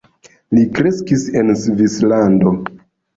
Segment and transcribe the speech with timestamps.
[0.57, 2.55] Li kreskis en Svislando.